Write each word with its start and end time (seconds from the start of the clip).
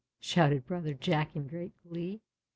shouted 0.19 0.65
brother 0.65 0.95
Jack 0.95 1.35
in 1.35 1.45
great 1.45 1.73
glee. 1.87 2.21